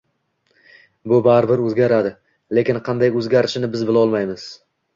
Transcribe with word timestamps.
Bu 1.11 1.19
baribir 1.27 1.61
o‘zgaradi, 1.67 2.13
lekin 2.61 2.81
qanday 2.89 3.15
o‘zgarishini 3.21 3.73
biz 3.77 3.87
bilolmaymiz. 3.95 4.51